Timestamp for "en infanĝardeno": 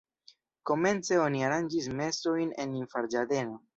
2.65-3.55